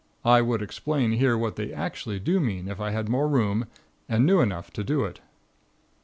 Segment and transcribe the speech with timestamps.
[0.25, 3.67] I would explain here what they actually do mean if I had more room
[4.09, 5.19] and knew enough to do it.